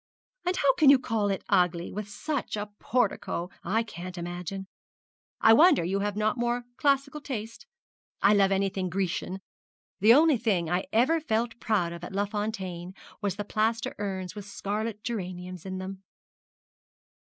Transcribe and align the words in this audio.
and 0.47 0.57
how 0.57 0.69
you 0.79 0.89
can 0.97 1.01
call 1.03 1.29
it 1.29 1.43
ugly, 1.47 1.91
with 1.93 2.09
such 2.09 2.57
a 2.57 2.71
portico, 2.79 3.51
I 3.63 3.83
can't 3.83 4.17
imagine. 4.17 4.65
I 5.39 5.53
wonder 5.53 5.83
you 5.83 5.99
have 5.99 6.15
not 6.15 6.39
more 6.39 6.63
classical 6.75 7.21
taste. 7.21 7.67
I 8.19 8.33
love 8.33 8.51
anything 8.51 8.89
Grecian. 8.89 9.41
The 9.99 10.15
only 10.15 10.37
thing 10.37 10.71
I 10.71 10.87
ever 10.91 11.21
felt 11.21 11.59
proud 11.59 11.93
of 11.93 12.03
at 12.03 12.13
Les 12.13 12.27
Fontaines 12.27 12.95
was 13.21 13.35
the 13.35 13.45
plaster 13.45 13.93
urns 13.99 14.33
with 14.33 14.45
scarlet 14.45 15.03
geraniums 15.03 15.67
in 15.67 15.77
them!' 15.77 16.01